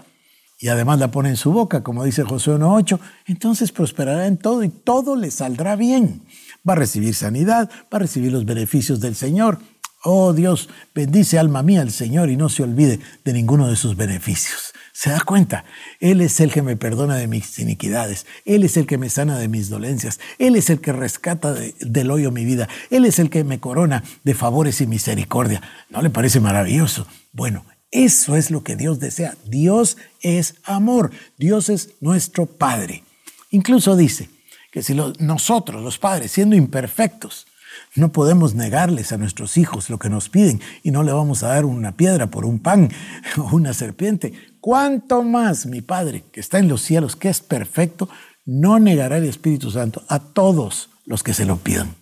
y 0.60 0.70
además 0.70 1.00
la 1.00 1.12
pone 1.12 1.30
en 1.30 1.38
su 1.38 1.52
boca, 1.52 1.84
como 1.84 2.04
dice 2.04 2.24
Josué 2.24 2.56
1.8, 2.56 3.00
entonces 3.28 3.72
prosperará 3.72 4.28
en 4.28 4.38
todo 4.38 4.64
y 4.64 4.70
todo 4.70 5.16
le 5.16 5.32
saldrá 5.32 5.76
bien. 5.76 6.22
Va 6.68 6.74
a 6.74 6.78
recibir 6.78 7.14
sanidad, 7.14 7.70
va 7.94 7.98
a 7.98 8.00
recibir 8.00 8.32
los 8.32 8.46
beneficios 8.46 9.00
del 9.00 9.16
Señor. 9.16 9.60
Oh 10.04 10.34
Dios, 10.34 10.70
bendice 10.96 11.38
alma 11.38 11.64
mía 11.64 11.82
al 11.82 11.92
Señor 11.92 12.30
y 12.30 12.38
no 12.38 12.50
se 12.50 12.64
olvide 12.64 13.00
de 13.24 13.34
ninguno 13.34 13.68
de 13.68 13.76
sus 13.76 13.96
beneficios. 13.96 14.74
¿Se 14.94 15.12
da 15.12 15.20
cuenta? 15.20 15.64
Él 16.00 16.22
es 16.22 16.40
el 16.40 16.52
que 16.52 16.64
me 16.64 16.76
perdona 16.76 17.18
de 17.18 17.28
mis 17.28 17.60
iniquidades. 17.60 18.26
Él 18.46 18.64
es 18.64 18.78
el 18.78 18.88
que 18.88 18.98
me 18.98 19.12
sana 19.12 19.38
de 19.38 19.48
mis 19.48 19.70
dolencias. 19.70 20.20
Él 20.40 20.56
es 20.56 20.72
el 20.72 20.82
que 20.82 20.92
rescata 20.92 21.54
del 21.54 22.10
hoyo 22.10 22.32
mi 22.32 22.46
vida. 22.46 22.68
Él 22.90 23.06
es 23.06 23.20
el 23.20 23.30
que 23.30 23.44
me 23.44 23.60
corona 23.60 24.04
de 24.24 24.34
favores 24.34 24.82
y 24.82 24.88
misericordia. 24.88 25.62
¿No 25.92 26.02
le 26.02 26.10
parece 26.10 26.40
maravilloso? 26.40 27.06
Bueno, 27.32 27.64
eso 27.92 28.36
es 28.36 28.52
lo 28.52 28.64
que 28.64 28.76
Dios 28.76 29.00
desea. 29.00 29.36
Dios 29.46 29.98
es 30.22 30.56
amor. 30.64 31.12
Dios 31.38 31.70
es 31.70 31.92
nuestro 32.02 32.46
Padre. 32.46 33.04
Incluso 33.50 33.96
dice 33.96 34.30
que 34.72 34.84
si 34.84 34.94
nosotros, 35.20 35.82
los 35.82 35.98
padres, 35.98 36.32
siendo 36.32 36.56
imperfectos, 36.56 37.48
no 37.96 38.12
podemos 38.12 38.56
negarles 38.56 39.12
a 39.12 39.18
nuestros 39.18 39.58
hijos 39.58 39.90
lo 39.90 39.98
que 40.00 40.10
nos 40.10 40.30
piden 40.30 40.62
y 40.84 40.92
no 40.92 41.04
le 41.04 41.12
vamos 41.12 41.44
a 41.44 41.50
dar 41.50 41.66
una 41.66 41.94
piedra 41.94 42.28
por 42.28 42.46
un 42.46 42.60
pan 42.60 42.90
o 43.38 43.56
una 43.56 43.74
serpiente, 43.74 44.34
¿cuánto 44.60 45.24
más 45.24 45.66
mi 45.66 45.82
Padre, 45.82 46.24
que 46.32 46.40
está 46.40 46.60
en 46.60 46.68
los 46.68 46.82
cielos, 46.82 47.16
que 47.16 47.30
es 47.30 47.40
perfecto, 47.40 48.10
no 48.46 48.80
negará 48.80 49.18
el 49.18 49.26
Espíritu 49.26 49.72
Santo 49.72 50.04
a 50.10 50.20
todos 50.20 50.90
los 51.06 51.24
que 51.24 51.34
se 51.34 51.46
lo 51.46 51.58
pidan? 51.58 51.96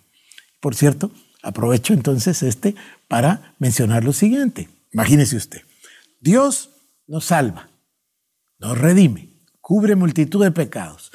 Por 0.60 0.74
cierto, 0.74 1.10
aprovecho 1.42 1.94
entonces 1.94 2.42
este 2.42 2.74
para 3.08 3.54
mencionar 3.58 4.04
lo 4.04 4.12
siguiente. 4.12 4.68
Imagínese 4.92 5.36
usted, 5.36 5.62
Dios 6.26 6.70
nos 7.06 7.26
salva, 7.26 7.70
nos 8.58 8.76
redime, 8.76 9.28
cubre 9.60 9.94
multitud 9.94 10.42
de 10.42 10.50
pecados, 10.50 11.12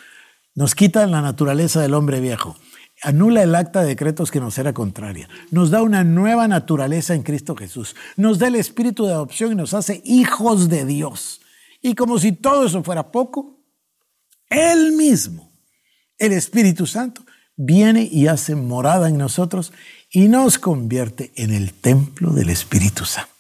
nos 0.56 0.74
quita 0.74 1.06
la 1.06 1.22
naturaleza 1.22 1.82
del 1.82 1.96
hombre 1.96 2.22
viejo, 2.22 2.56
anula 3.04 3.44
el 3.44 3.54
acta 3.56 3.82
de 3.82 3.90
decretos 3.90 4.32
que 4.32 4.40
nos 4.40 4.58
era 4.58 4.72
contraria, 4.72 5.28
nos 5.50 5.70
da 5.70 5.82
una 5.84 6.06
nueva 6.06 6.48
naturaleza 6.48 7.14
en 7.14 7.24
Cristo 7.24 7.58
Jesús, 7.58 7.94
nos 8.16 8.40
da 8.40 8.48
el 8.48 8.56
espíritu 8.56 9.06
de 9.06 9.12
adopción 9.12 9.52
y 9.52 9.56
nos 9.56 9.74
hace 9.74 10.02
hijos 10.06 10.70
de 10.70 10.86
Dios. 10.86 11.42
Y 11.82 11.94
como 11.94 12.18
si 12.18 12.32
todo 12.32 12.66
eso 12.66 12.82
fuera 12.82 13.12
poco, 13.12 13.60
Él 14.50 14.94
mismo, 14.94 15.52
el 16.20 16.32
Espíritu 16.32 16.88
Santo, 16.88 17.26
viene 17.58 18.08
y 18.10 18.28
hace 18.28 18.56
morada 18.56 19.10
en 19.10 19.18
nosotros 19.18 19.74
y 20.10 20.30
nos 20.30 20.58
convierte 20.58 21.34
en 21.36 21.52
el 21.52 21.74
templo 21.74 22.32
del 22.32 22.50
Espíritu 22.50 23.04
Santo. 23.04 23.31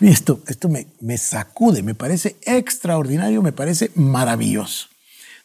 Esto, 0.00 0.42
esto 0.46 0.68
me, 0.68 0.86
me 1.00 1.18
sacude, 1.18 1.82
me 1.82 1.94
parece 1.94 2.36
extraordinario, 2.42 3.42
me 3.42 3.52
parece 3.52 3.90
maravilloso. 3.94 4.88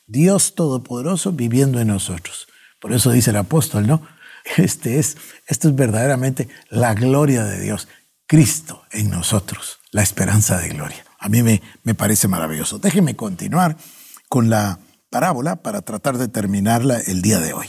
Dios 0.05 0.53
Todopoderoso 0.53 1.31
viviendo 1.31 1.79
en 1.79 1.87
nosotros. 1.87 2.47
Por 2.79 2.93
eso 2.93 3.11
dice 3.11 3.31
el 3.31 3.37
apóstol, 3.37 3.87
¿no? 3.87 4.05
Este 4.57 4.99
es, 4.99 5.17
esto 5.47 5.69
es 5.69 5.75
verdaderamente 5.75 6.49
la 6.69 6.93
gloria 6.93 7.45
de 7.45 7.61
Dios. 7.61 7.87
Cristo 8.27 8.83
en 8.91 9.09
nosotros, 9.09 9.79
la 9.91 10.03
esperanza 10.03 10.57
de 10.57 10.69
gloria. 10.69 11.05
A 11.17 11.29
mí 11.29 11.43
me, 11.43 11.61
me 11.83 11.95
parece 11.95 12.27
maravilloso. 12.27 12.79
Déjenme 12.79 13.15
continuar 13.15 13.77
con 14.27 14.49
la 14.49 14.79
parábola 15.09 15.57
para 15.57 15.81
tratar 15.81 16.17
de 16.17 16.27
terminarla 16.27 16.99
el 16.99 17.21
día 17.21 17.39
de 17.39 17.53
hoy. 17.53 17.67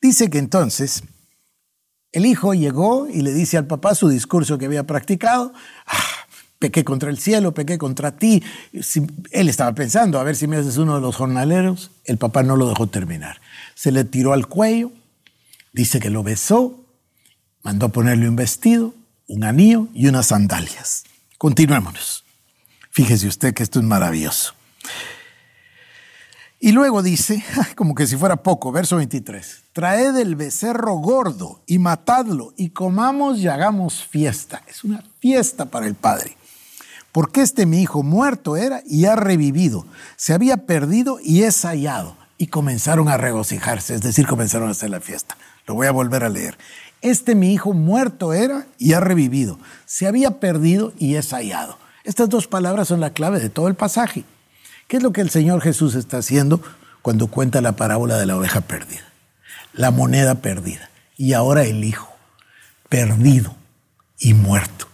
Dice 0.00 0.28
que 0.28 0.38
entonces 0.38 1.04
el 2.12 2.26
hijo 2.26 2.54
llegó 2.54 3.08
y 3.08 3.22
le 3.22 3.32
dice 3.32 3.58
al 3.58 3.66
papá 3.66 3.94
su 3.94 4.08
discurso 4.08 4.58
que 4.58 4.66
había 4.66 4.84
practicado. 4.84 5.52
Ah, 5.86 6.26
pequé 6.58 6.84
contra 6.84 7.10
el 7.10 7.18
cielo, 7.18 7.52
pequé 7.52 7.78
contra 7.78 8.16
ti. 8.16 8.42
él 9.30 9.48
estaba 9.48 9.74
pensando, 9.74 10.18
a 10.18 10.24
ver 10.24 10.36
si 10.36 10.46
me 10.46 10.56
haces 10.56 10.76
uno 10.78 10.94
de 10.94 11.00
los 11.00 11.16
jornaleros. 11.16 11.90
El 12.04 12.18
papá 12.18 12.42
no 12.42 12.56
lo 12.56 12.68
dejó 12.68 12.86
terminar. 12.86 13.40
Se 13.74 13.92
le 13.92 14.04
tiró 14.04 14.32
al 14.32 14.48
cuello, 14.48 14.90
dice 15.72 16.00
que 16.00 16.10
lo 16.10 16.22
besó, 16.22 16.84
mandó 17.62 17.90
ponerle 17.90 18.28
un 18.28 18.36
vestido, 18.36 18.94
un 19.26 19.44
anillo 19.44 19.88
y 19.94 20.06
unas 20.06 20.28
sandalias. 20.28 21.04
Continuémonos. 21.36 22.24
Fíjese 22.90 23.28
usted 23.28 23.54
que 23.54 23.62
esto 23.62 23.78
es 23.78 23.84
maravilloso. 23.84 24.54
Y 26.60 26.72
luego 26.72 27.02
dice, 27.02 27.44
como 27.76 27.94
que 27.94 28.06
si 28.06 28.16
fuera 28.16 28.36
poco, 28.36 28.72
verso 28.72 28.96
23, 28.96 29.64
traed 29.72 30.16
el 30.16 30.34
becerro 30.34 30.94
gordo 30.96 31.60
y 31.66 31.78
matadlo 31.78 32.52
y 32.56 32.70
comamos 32.70 33.38
y 33.38 33.48
hagamos 33.48 34.04
fiesta. 34.04 34.62
Es 34.66 34.82
una 34.82 35.04
fiesta 35.20 35.66
para 35.66 35.86
el 35.86 35.94
Padre. 35.94 36.36
Porque 37.12 37.42
este 37.42 37.64
mi 37.64 37.80
hijo 37.80 38.02
muerto 38.02 38.56
era 38.56 38.82
y 38.86 39.06
ha 39.06 39.16
revivido, 39.16 39.86
se 40.16 40.34
había 40.34 40.66
perdido 40.66 41.18
y 41.22 41.42
es 41.44 41.62
hallado. 41.62 42.16
Y 42.40 42.48
comenzaron 42.48 43.08
a 43.08 43.16
regocijarse, 43.16 43.94
es 43.94 44.02
decir, 44.02 44.26
comenzaron 44.26 44.68
a 44.68 44.72
hacer 44.72 44.90
la 44.90 45.00
fiesta. 45.00 45.36
Lo 45.66 45.74
voy 45.74 45.88
a 45.88 45.92
volver 45.92 46.22
a 46.22 46.28
leer. 46.28 46.56
Este 47.02 47.34
mi 47.34 47.52
hijo 47.52 47.72
muerto 47.72 48.32
era 48.32 48.66
y 48.78 48.92
ha 48.92 49.00
revivido, 49.00 49.58
se 49.86 50.06
había 50.06 50.38
perdido 50.40 50.92
y 50.98 51.14
es 51.14 51.30
hallado. 51.30 51.78
Estas 52.04 52.28
dos 52.28 52.46
palabras 52.46 52.88
son 52.88 53.00
la 53.00 53.10
clave 53.10 53.40
de 53.40 53.50
todo 53.50 53.68
el 53.68 53.74
pasaje. 53.74 54.24
¿Qué 54.88 54.96
es 54.96 55.02
lo 55.02 55.12
que 55.12 55.20
el 55.20 55.28
Señor 55.28 55.60
Jesús 55.60 55.94
está 55.94 56.16
haciendo 56.16 56.62
cuando 57.02 57.26
cuenta 57.26 57.60
la 57.60 57.72
parábola 57.72 58.16
de 58.16 58.24
la 58.24 58.38
oveja 58.38 58.62
perdida? 58.62 59.12
La 59.74 59.90
moneda 59.90 60.36
perdida. 60.36 60.88
Y 61.18 61.34
ahora 61.34 61.62
el 61.64 61.84
Hijo, 61.84 62.08
perdido 62.88 63.54
y 64.18 64.32
muerto. 64.32 64.88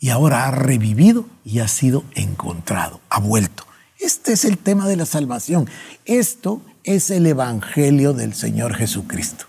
Y 0.00 0.08
ahora 0.08 0.46
ha 0.46 0.50
revivido 0.52 1.26
y 1.44 1.58
ha 1.58 1.68
sido 1.68 2.04
encontrado, 2.14 3.02
ha 3.10 3.20
vuelto. 3.20 3.66
Este 4.00 4.32
es 4.32 4.46
el 4.46 4.56
tema 4.56 4.88
de 4.88 4.96
la 4.96 5.04
salvación. 5.04 5.68
Esto 6.06 6.62
es 6.82 7.10
el 7.10 7.26
Evangelio 7.26 8.14
del 8.14 8.32
Señor 8.32 8.74
Jesucristo. 8.74 9.44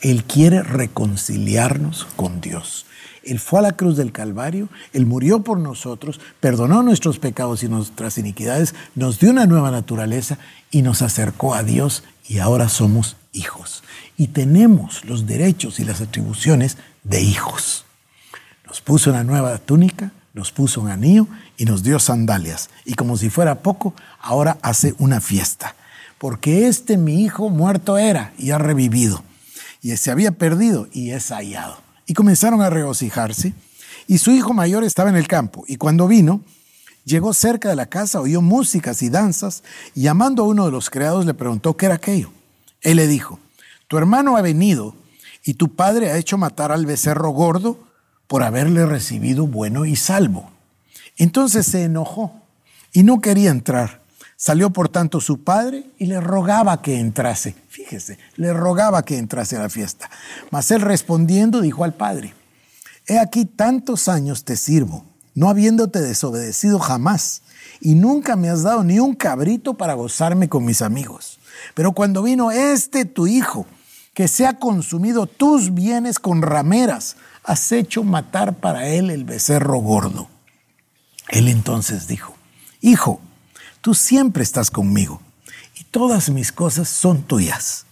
Él 0.00 0.24
quiere 0.24 0.62
reconciliarnos 0.62 2.06
con 2.16 2.40
Dios. 2.40 2.86
Él 3.22 3.38
fue 3.38 3.58
a 3.58 3.62
la 3.62 3.72
cruz 3.72 3.96
del 3.96 4.12
Calvario, 4.12 4.68
Él 4.92 5.04
murió 5.06 5.42
por 5.42 5.58
nosotros, 5.58 6.20
perdonó 6.40 6.82
nuestros 6.82 7.18
pecados 7.18 7.62
y 7.62 7.68
nuestras 7.68 8.16
iniquidades, 8.18 8.74
nos 8.94 9.20
dio 9.20 9.30
una 9.30 9.46
nueva 9.46 9.70
naturaleza 9.70 10.38
y 10.70 10.82
nos 10.82 11.02
acercó 11.02 11.54
a 11.54 11.62
Dios 11.62 12.04
y 12.26 12.38
ahora 12.38 12.68
somos 12.68 13.16
hijos. 13.32 13.82
Y 14.16 14.28
tenemos 14.28 15.04
los 15.04 15.26
derechos 15.26 15.80
y 15.80 15.84
las 15.84 16.00
atribuciones 16.00 16.76
de 17.04 17.20
hijos. 17.20 17.84
Nos 18.66 18.80
puso 18.80 19.10
una 19.10 19.24
nueva 19.24 19.58
túnica, 19.58 20.12
nos 20.34 20.52
puso 20.52 20.80
un 20.80 20.90
anillo 20.90 21.26
y 21.56 21.64
nos 21.64 21.82
dio 21.82 21.98
sandalias. 21.98 22.70
Y 22.84 22.94
como 22.94 23.16
si 23.16 23.30
fuera 23.30 23.62
poco, 23.62 23.94
ahora 24.20 24.58
hace 24.62 24.94
una 24.98 25.20
fiesta. 25.20 25.74
Porque 26.18 26.66
este 26.66 26.96
mi 26.96 27.24
hijo 27.24 27.48
muerto 27.48 27.96
era 27.98 28.32
y 28.38 28.50
ha 28.50 28.58
revivido. 28.58 29.22
Y 29.82 29.96
se 29.96 30.10
había 30.10 30.32
perdido 30.32 30.88
y 30.92 31.10
es 31.10 31.30
hallado 31.30 31.87
y 32.08 32.14
comenzaron 32.14 32.62
a 32.62 32.70
regocijarse. 32.70 33.52
Y 34.08 34.18
su 34.18 34.32
hijo 34.32 34.54
mayor 34.54 34.82
estaba 34.82 35.10
en 35.10 35.16
el 35.16 35.28
campo, 35.28 35.64
y 35.68 35.76
cuando 35.76 36.08
vino, 36.08 36.40
llegó 37.04 37.34
cerca 37.34 37.68
de 37.68 37.76
la 37.76 37.86
casa, 37.86 38.20
oyó 38.20 38.40
músicas 38.40 39.02
y 39.02 39.10
danzas, 39.10 39.62
y 39.94 40.02
llamando 40.02 40.42
a 40.42 40.46
uno 40.48 40.64
de 40.64 40.72
los 40.72 40.90
criados 40.90 41.26
le 41.26 41.34
preguntó 41.34 41.76
qué 41.76 41.86
era 41.86 41.96
aquello. 41.96 42.32
Él 42.80 42.96
le 42.96 43.06
dijo, 43.06 43.38
tu 43.86 43.98
hermano 43.98 44.36
ha 44.36 44.42
venido, 44.42 44.94
y 45.44 45.54
tu 45.54 45.76
padre 45.76 46.10
ha 46.10 46.16
hecho 46.16 46.38
matar 46.38 46.72
al 46.72 46.86
becerro 46.86 47.30
gordo 47.30 47.78
por 48.26 48.42
haberle 48.42 48.86
recibido 48.86 49.46
bueno 49.46 49.84
y 49.84 49.94
salvo. 49.94 50.50
Entonces 51.18 51.66
se 51.66 51.84
enojó 51.84 52.32
y 52.92 53.02
no 53.02 53.20
quería 53.20 53.50
entrar. 53.50 54.02
Salió 54.36 54.70
por 54.70 54.88
tanto 54.88 55.20
su 55.20 55.42
padre 55.42 55.84
y 55.98 56.06
le 56.06 56.20
rogaba 56.20 56.80
que 56.80 57.00
entrase. 57.00 57.54
Le 58.36 58.52
rogaba 58.52 59.04
que 59.04 59.18
entrase 59.18 59.56
a 59.56 59.60
la 59.60 59.68
fiesta. 59.68 60.10
Mas 60.50 60.70
él 60.70 60.80
respondiendo 60.80 61.60
dijo 61.60 61.84
al 61.84 61.94
padre, 61.94 62.34
He 63.06 63.18
aquí 63.18 63.44
tantos 63.44 64.08
años 64.08 64.44
te 64.44 64.56
sirvo, 64.56 65.04
no 65.34 65.48
habiéndote 65.48 66.00
desobedecido 66.00 66.78
jamás, 66.78 67.42
y 67.80 67.94
nunca 67.94 68.36
me 68.36 68.50
has 68.50 68.62
dado 68.62 68.84
ni 68.84 68.98
un 68.98 69.14
cabrito 69.14 69.74
para 69.74 69.94
gozarme 69.94 70.48
con 70.48 70.64
mis 70.64 70.82
amigos. 70.82 71.38
Pero 71.74 71.92
cuando 71.92 72.22
vino 72.22 72.50
este 72.50 73.04
tu 73.04 73.26
hijo, 73.26 73.66
que 74.12 74.28
se 74.28 74.46
ha 74.46 74.58
consumido 74.58 75.26
tus 75.26 75.72
bienes 75.72 76.18
con 76.18 76.42
rameras, 76.42 77.16
has 77.44 77.72
hecho 77.72 78.04
matar 78.04 78.56
para 78.56 78.88
él 78.88 79.10
el 79.10 79.24
becerro 79.24 79.78
gordo. 79.78 80.28
Él 81.28 81.48
entonces 81.48 82.08
dijo, 82.08 82.34
Hijo, 82.80 83.20
Tú 83.80 83.94
siempre 83.94 84.42
estás 84.42 84.70
conmigo 84.70 85.22
y 85.78 85.84
todas 85.84 86.30
mis 86.30 86.52
cosas 86.52 86.88
son 86.88 87.22
tuyas. 87.22 87.86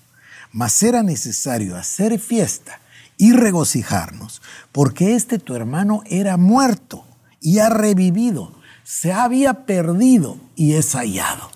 Mas 0.53 0.83
era 0.83 1.03
necesario 1.03 1.77
hacer 1.77 2.19
fiesta 2.19 2.81
y 3.17 3.33
regocijarnos, 3.33 4.43
porque 4.73 5.15
este 5.15 5.39
tu 5.39 5.55
hermano 5.55 6.03
era 6.07 6.37
muerto 6.37 7.05
y 7.41 7.59
ha 7.59 7.69
revivido, 7.69 8.55
se 8.85 9.13
había 9.13 9.67
perdido 9.67 10.39
y 10.55 10.75
es 10.75 10.95
hallado. 10.95 11.51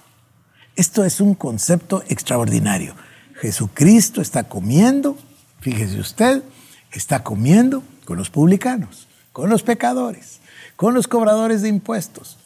Esto 0.77 1.05
es 1.05 1.21
un 1.21 1.35
concepto 1.35 2.03
extraordinario. 2.09 2.95
Jesucristo 3.41 4.21
está 4.21 4.45
comiendo, 4.45 5.19
fíjese 5.61 5.99
usted, 5.99 6.43
está 6.93 7.23
comiendo 7.23 7.83
con 8.05 8.17
los 8.17 8.31
publicanos, 8.31 9.09
con 9.33 9.51
los 9.51 9.63
pecadores, 9.63 10.41
con 10.77 10.95
los 10.95 11.09
cobradores 11.09 11.63
de 11.63 11.69
impuestos, 11.69 12.39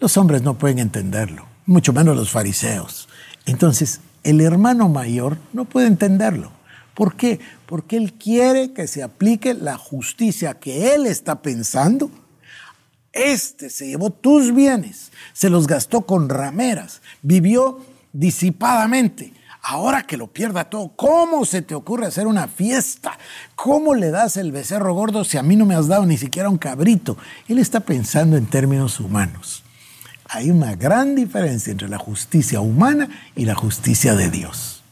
los 0.00 0.16
hombres 0.16 0.42
no 0.42 0.54
pueden 0.54 0.78
entenderlo, 0.78 1.47
mucho 1.68 1.92
menos 1.92 2.16
los 2.16 2.30
fariseos. 2.30 3.08
Entonces, 3.44 4.00
el 4.24 4.40
hermano 4.40 4.88
mayor 4.88 5.36
no 5.52 5.66
puede 5.66 5.86
entenderlo. 5.86 6.50
¿Por 6.94 7.14
qué? 7.14 7.38
Porque 7.66 7.98
él 7.98 8.14
quiere 8.14 8.72
que 8.72 8.88
se 8.88 9.02
aplique 9.02 9.54
la 9.54 9.76
justicia 9.76 10.54
que 10.54 10.94
él 10.94 11.06
está 11.06 11.42
pensando. 11.42 12.10
Este 13.12 13.68
se 13.68 13.86
llevó 13.86 14.10
tus 14.10 14.54
bienes, 14.54 15.12
se 15.32 15.50
los 15.50 15.66
gastó 15.66 16.02
con 16.02 16.28
rameras, 16.28 17.02
vivió 17.22 17.80
disipadamente. 18.12 19.34
Ahora 19.60 20.04
que 20.04 20.16
lo 20.16 20.28
pierda 20.28 20.70
todo, 20.70 20.92
¿cómo 20.96 21.44
se 21.44 21.60
te 21.60 21.74
ocurre 21.74 22.06
hacer 22.06 22.26
una 22.26 22.48
fiesta? 22.48 23.18
¿Cómo 23.54 23.94
le 23.94 24.10
das 24.10 24.38
el 24.38 24.52
becerro 24.52 24.94
gordo 24.94 25.24
si 25.24 25.36
a 25.36 25.42
mí 25.42 25.56
no 25.56 25.66
me 25.66 25.74
has 25.74 25.88
dado 25.88 26.06
ni 26.06 26.16
siquiera 26.16 26.48
un 26.48 26.58
cabrito? 26.58 27.18
Él 27.46 27.58
está 27.58 27.80
pensando 27.80 28.38
en 28.38 28.46
términos 28.46 29.00
humanos 29.00 29.64
hay 30.28 30.50
una 30.50 30.76
gran 30.76 31.14
diferencia 31.14 31.70
entre 31.70 31.88
la 31.88 31.98
justicia 31.98 32.60
humana 32.60 33.08
y 33.34 33.44
la 33.44 33.54
justicia 33.54 34.14
de 34.14 34.30
Dios. 34.30 34.82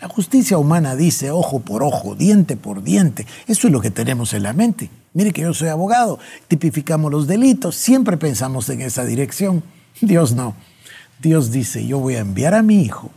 La 0.00 0.08
justicia 0.08 0.58
humana 0.58 0.94
dice 0.94 1.30
ojo 1.30 1.60
por 1.60 1.82
ojo, 1.82 2.14
diente 2.14 2.56
por 2.56 2.82
diente. 2.82 3.26
Eso 3.46 3.66
es 3.66 3.72
lo 3.72 3.80
que 3.80 3.90
tenemos 3.90 4.32
en 4.32 4.44
la 4.44 4.52
mente. 4.52 4.90
Mire 5.12 5.32
que 5.32 5.42
yo 5.42 5.52
soy 5.52 5.68
abogado, 5.68 6.18
tipificamos 6.46 7.10
los 7.10 7.26
delitos, 7.26 7.74
siempre 7.74 8.16
pensamos 8.16 8.68
en 8.68 8.80
esa 8.80 9.04
dirección. 9.04 9.62
Dios 10.00 10.32
no. 10.32 10.54
Dios 11.20 11.50
dice, 11.50 11.84
yo 11.84 11.98
voy 11.98 12.14
a 12.14 12.20
enviar 12.20 12.54
a 12.54 12.62
mi 12.62 12.82
hijo. 12.82 13.10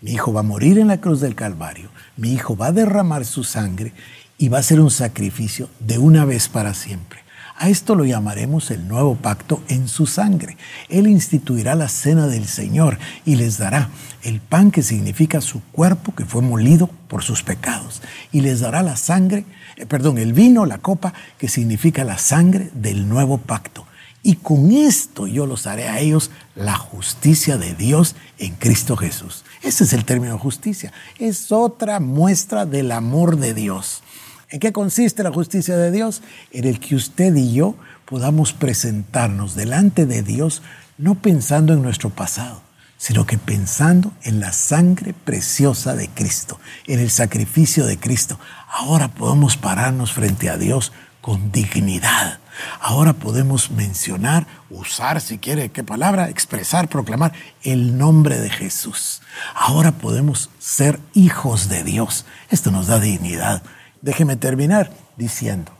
Mi 0.00 0.12
hijo 0.12 0.32
va 0.32 0.40
a 0.40 0.44
morir 0.44 0.78
en 0.78 0.88
la 0.88 1.00
cruz 1.00 1.20
del 1.20 1.36
Calvario. 1.36 1.90
Mi 2.16 2.32
hijo 2.32 2.56
va 2.56 2.66
a 2.66 2.72
derramar 2.72 3.24
su 3.24 3.44
sangre 3.44 3.92
y 4.38 4.48
va 4.48 4.58
a 4.58 4.62
ser 4.62 4.80
un 4.80 4.90
sacrificio 4.90 5.68
de 5.78 5.98
una 5.98 6.24
vez 6.24 6.48
para 6.48 6.74
siempre. 6.74 7.20
A 7.60 7.68
esto 7.68 7.96
lo 7.96 8.04
llamaremos 8.04 8.70
el 8.70 8.86
nuevo 8.86 9.16
pacto 9.16 9.60
en 9.66 9.88
su 9.88 10.06
sangre. 10.06 10.56
Él 10.88 11.08
instituirá 11.08 11.74
la 11.74 11.88
cena 11.88 12.28
del 12.28 12.46
Señor 12.46 12.98
y 13.24 13.34
les 13.34 13.58
dará 13.58 13.90
el 14.22 14.40
pan 14.40 14.70
que 14.70 14.84
significa 14.84 15.40
su 15.40 15.60
cuerpo 15.72 16.14
que 16.14 16.24
fue 16.24 16.40
molido 16.40 16.88
por 17.08 17.24
sus 17.24 17.42
pecados. 17.42 18.00
Y 18.30 18.42
les 18.42 18.60
dará 18.60 18.84
la 18.84 18.96
sangre, 18.96 19.44
eh, 19.76 19.86
perdón, 19.86 20.18
el 20.18 20.34
vino, 20.34 20.66
la 20.66 20.78
copa 20.78 21.12
que 21.36 21.48
significa 21.48 22.04
la 22.04 22.18
sangre 22.18 22.70
del 22.74 23.08
nuevo 23.08 23.38
pacto. 23.38 23.88
Y 24.22 24.36
con 24.36 24.70
esto 24.70 25.26
yo 25.26 25.44
los 25.44 25.66
haré 25.66 25.88
a 25.88 25.98
ellos 25.98 26.30
la 26.54 26.76
justicia 26.76 27.56
de 27.56 27.74
Dios 27.74 28.14
en 28.38 28.54
Cristo 28.54 28.96
Jesús. 28.96 29.44
Ese 29.62 29.82
es 29.82 29.92
el 29.92 30.04
término 30.04 30.38
justicia. 30.38 30.92
Es 31.18 31.50
otra 31.50 31.98
muestra 31.98 32.66
del 32.66 32.92
amor 32.92 33.36
de 33.36 33.52
Dios. 33.52 34.04
¿En 34.50 34.60
qué 34.60 34.72
consiste 34.72 35.22
la 35.22 35.32
justicia 35.32 35.76
de 35.76 35.90
Dios? 35.90 36.22
En 36.52 36.64
el 36.64 36.80
que 36.80 36.94
usted 36.94 37.34
y 37.34 37.52
yo 37.52 37.74
podamos 38.06 38.54
presentarnos 38.54 39.54
delante 39.54 40.06
de 40.06 40.22
Dios 40.22 40.62
no 40.96 41.16
pensando 41.16 41.74
en 41.74 41.82
nuestro 41.82 42.08
pasado, 42.08 42.62
sino 42.96 43.26
que 43.26 43.36
pensando 43.36 44.12
en 44.22 44.40
la 44.40 44.52
sangre 44.52 45.12
preciosa 45.12 45.94
de 45.94 46.08
Cristo, 46.08 46.58
en 46.86 46.98
el 46.98 47.10
sacrificio 47.10 47.84
de 47.84 47.98
Cristo. 47.98 48.40
Ahora 48.72 49.08
podemos 49.08 49.58
pararnos 49.58 50.12
frente 50.12 50.48
a 50.48 50.56
Dios 50.56 50.92
con 51.20 51.52
dignidad. 51.52 52.38
Ahora 52.80 53.12
podemos 53.12 53.70
mencionar, 53.70 54.46
usar 54.70 55.20
si 55.20 55.36
quiere 55.36 55.68
qué 55.68 55.84
palabra, 55.84 56.30
expresar, 56.30 56.88
proclamar 56.88 57.34
el 57.62 57.98
nombre 57.98 58.38
de 58.40 58.48
Jesús. 58.48 59.20
Ahora 59.54 59.92
podemos 59.92 60.48
ser 60.58 60.98
hijos 61.12 61.68
de 61.68 61.84
Dios. 61.84 62.24
Esto 62.48 62.70
nos 62.70 62.86
da 62.86 62.98
dignidad. 62.98 63.62
Déjeme 64.02 64.36
terminar 64.36 64.90
diciendo, 65.16 65.72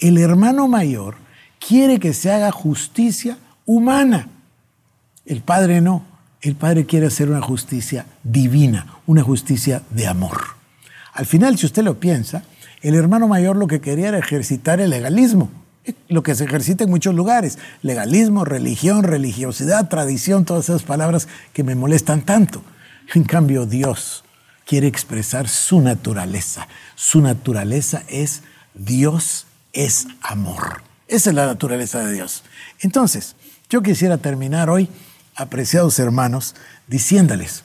el 0.00 0.18
hermano 0.18 0.68
mayor 0.68 1.16
quiere 1.58 1.98
que 1.98 2.14
se 2.14 2.30
haga 2.30 2.50
justicia 2.50 3.38
humana. 3.66 4.28
El 5.26 5.42
Padre 5.42 5.80
no. 5.80 6.04
El 6.40 6.54
Padre 6.54 6.86
quiere 6.86 7.06
hacer 7.06 7.28
una 7.28 7.42
justicia 7.42 8.06
divina, 8.22 8.86
una 9.06 9.22
justicia 9.22 9.82
de 9.90 10.06
amor. 10.06 10.38
Al 11.12 11.26
final, 11.26 11.58
si 11.58 11.66
usted 11.66 11.82
lo 11.82 11.98
piensa, 11.98 12.44
el 12.80 12.94
hermano 12.94 13.26
mayor 13.26 13.56
lo 13.56 13.66
que 13.66 13.80
quería 13.80 14.08
era 14.08 14.18
ejercitar 14.18 14.80
el 14.80 14.90
legalismo, 14.90 15.50
lo 16.08 16.22
que 16.22 16.36
se 16.36 16.44
ejercita 16.44 16.84
en 16.84 16.90
muchos 16.90 17.14
lugares, 17.14 17.58
legalismo, 17.82 18.44
religión, 18.44 19.02
religiosidad, 19.02 19.88
tradición, 19.88 20.44
todas 20.44 20.68
esas 20.68 20.84
palabras 20.84 21.26
que 21.52 21.64
me 21.64 21.74
molestan 21.74 22.22
tanto. 22.22 22.62
En 23.14 23.24
cambio, 23.24 23.66
Dios 23.66 24.22
quiere 24.68 24.86
expresar 24.86 25.48
su 25.48 25.80
naturaleza. 25.80 26.68
Su 26.94 27.22
naturaleza 27.22 28.02
es 28.06 28.42
Dios 28.74 29.46
es 29.72 30.06
amor. 30.20 30.82
Esa 31.08 31.30
es 31.30 31.36
la 31.36 31.46
naturaleza 31.46 32.04
de 32.04 32.12
Dios. 32.12 32.44
Entonces, 32.80 33.34
yo 33.70 33.80
quisiera 33.80 34.18
terminar 34.18 34.68
hoy, 34.68 34.90
apreciados 35.34 35.98
hermanos, 35.98 36.54
diciéndoles 36.86 37.64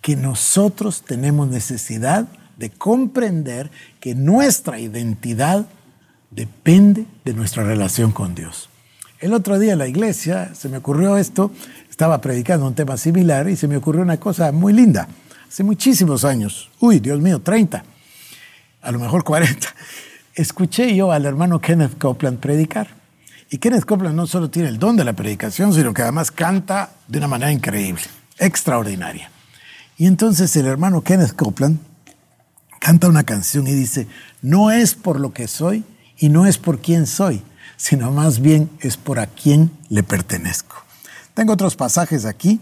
que 0.00 0.16
nosotros 0.16 1.02
tenemos 1.02 1.48
necesidad 1.48 2.26
de 2.56 2.70
comprender 2.70 3.70
que 4.00 4.14
nuestra 4.14 4.80
identidad 4.80 5.66
depende 6.30 7.04
de 7.22 7.34
nuestra 7.34 7.64
relación 7.64 8.12
con 8.12 8.34
Dios. 8.34 8.70
El 9.18 9.34
otro 9.34 9.58
día 9.58 9.74
en 9.74 9.78
la 9.78 9.88
iglesia 9.88 10.54
se 10.54 10.70
me 10.70 10.78
ocurrió 10.78 11.18
esto, 11.18 11.50
estaba 11.90 12.22
predicando 12.22 12.66
un 12.66 12.74
tema 12.74 12.96
similar 12.96 13.50
y 13.50 13.56
se 13.56 13.68
me 13.68 13.76
ocurrió 13.76 14.00
una 14.00 14.18
cosa 14.18 14.52
muy 14.52 14.72
linda. 14.72 15.06
Hace 15.50 15.64
muchísimos 15.64 16.24
años, 16.24 16.70
uy, 16.78 17.00
Dios 17.00 17.20
mío, 17.20 17.40
30, 17.40 17.82
a 18.82 18.92
lo 18.92 19.00
mejor 19.00 19.24
40, 19.24 19.66
escuché 20.36 20.94
yo 20.94 21.10
al 21.10 21.26
hermano 21.26 21.60
Kenneth 21.60 21.98
Copeland 21.98 22.38
predicar. 22.38 22.86
Y 23.50 23.58
Kenneth 23.58 23.84
Copeland 23.84 24.14
no 24.14 24.28
solo 24.28 24.48
tiene 24.48 24.68
el 24.68 24.78
don 24.78 24.94
de 24.94 25.02
la 25.02 25.12
predicación, 25.12 25.74
sino 25.74 25.92
que 25.92 26.02
además 26.02 26.30
canta 26.30 26.92
de 27.08 27.18
una 27.18 27.26
manera 27.26 27.50
increíble, 27.50 28.04
extraordinaria. 28.38 29.28
Y 29.98 30.06
entonces 30.06 30.54
el 30.54 30.66
hermano 30.66 31.02
Kenneth 31.02 31.34
Copeland 31.34 31.80
canta 32.78 33.08
una 33.08 33.24
canción 33.24 33.66
y 33.66 33.72
dice, 33.72 34.06
no 34.42 34.70
es 34.70 34.94
por 34.94 35.18
lo 35.18 35.32
que 35.32 35.48
soy 35.48 35.82
y 36.16 36.28
no 36.28 36.46
es 36.46 36.58
por 36.58 36.78
quién 36.78 37.08
soy, 37.08 37.42
sino 37.76 38.12
más 38.12 38.38
bien 38.38 38.70
es 38.78 38.96
por 38.96 39.18
a 39.18 39.26
quién 39.26 39.72
le 39.88 40.04
pertenezco. 40.04 40.76
Tengo 41.34 41.52
otros 41.54 41.74
pasajes 41.74 42.24
aquí 42.24 42.60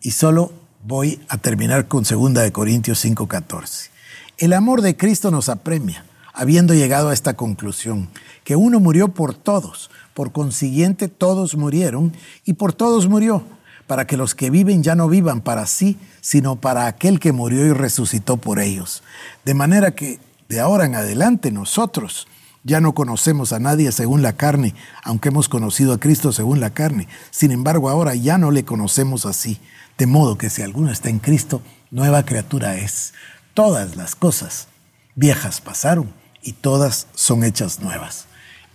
y 0.00 0.12
solo 0.12 0.52
voy 0.84 1.20
a 1.28 1.38
terminar 1.38 1.88
con 1.88 2.04
2 2.04 2.50
Corintios 2.52 2.98
5:14. 3.04 3.90
El 4.36 4.52
amor 4.52 4.82
de 4.82 4.96
Cristo 4.96 5.30
nos 5.30 5.48
apremia, 5.48 6.04
habiendo 6.32 6.74
llegado 6.74 7.08
a 7.08 7.14
esta 7.14 7.34
conclusión, 7.34 8.08
que 8.44 8.54
uno 8.54 8.80
murió 8.80 9.08
por 9.08 9.34
todos, 9.34 9.90
por 10.12 10.32
consiguiente 10.32 11.08
todos 11.08 11.56
murieron 11.56 12.12
y 12.44 12.54
por 12.54 12.72
todos 12.72 13.08
murió 13.08 13.44
para 13.86 14.06
que 14.06 14.16
los 14.16 14.34
que 14.34 14.50
viven 14.50 14.82
ya 14.82 14.94
no 14.94 15.08
vivan 15.08 15.42
para 15.42 15.66
sí, 15.66 15.98
sino 16.20 16.56
para 16.56 16.86
aquel 16.86 17.20
que 17.20 17.32
murió 17.32 17.66
y 17.66 17.72
resucitó 17.72 18.38
por 18.38 18.58
ellos. 18.58 19.02
De 19.44 19.52
manera 19.52 19.94
que 19.94 20.18
de 20.48 20.60
ahora 20.60 20.86
en 20.86 20.94
adelante 20.94 21.50
nosotros 21.50 22.26
ya 22.62 22.80
no 22.80 22.94
conocemos 22.94 23.52
a 23.52 23.58
nadie 23.58 23.92
según 23.92 24.22
la 24.22 24.32
carne, 24.34 24.74
aunque 25.02 25.28
hemos 25.28 25.50
conocido 25.50 25.92
a 25.92 26.00
Cristo 26.00 26.32
según 26.32 26.60
la 26.60 26.70
carne. 26.70 27.08
Sin 27.30 27.50
embargo, 27.50 27.90
ahora 27.90 28.14
ya 28.14 28.38
no 28.38 28.50
le 28.50 28.64
conocemos 28.64 29.26
así. 29.26 29.60
De 29.98 30.06
modo 30.06 30.38
que 30.38 30.50
si 30.50 30.62
alguno 30.62 30.90
está 30.90 31.08
en 31.08 31.18
Cristo, 31.18 31.62
nueva 31.90 32.24
criatura 32.24 32.76
es. 32.76 33.14
Todas 33.54 33.96
las 33.96 34.14
cosas 34.14 34.68
viejas 35.14 35.60
pasaron 35.60 36.12
y 36.42 36.52
todas 36.52 37.06
son 37.14 37.44
hechas 37.44 37.80
nuevas. 37.80 38.26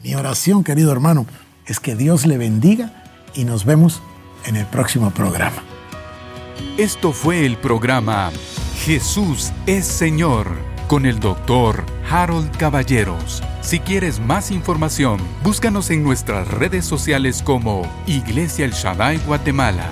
Mi 0.01 0.15
oración, 0.15 0.63
querido 0.63 0.91
hermano, 0.91 1.25
es 1.65 1.79
que 1.79 1.95
Dios 1.95 2.25
le 2.25 2.37
bendiga 2.37 3.03
y 3.35 3.43
nos 3.43 3.65
vemos 3.65 4.01
en 4.45 4.55
el 4.55 4.65
próximo 4.65 5.11
programa. 5.11 5.63
Esto 6.77 7.11
fue 7.11 7.45
el 7.45 7.57
programa 7.57 8.31
Jesús 8.85 9.51
es 9.67 9.85
Señor 9.85 10.47
con 10.87 11.05
el 11.05 11.19
doctor 11.19 11.85
Harold 12.09 12.55
Caballeros. 12.57 13.43
Si 13.61 13.79
quieres 13.79 14.19
más 14.19 14.51
información, 14.51 15.19
búscanos 15.43 15.89
en 15.89 16.01
nuestras 16.01 16.47
redes 16.47 16.85
sociales 16.85 17.43
como 17.43 17.83
Iglesia 18.07 18.65
El 18.65 18.71
Shaddai 18.71 19.17
Guatemala. 19.27 19.89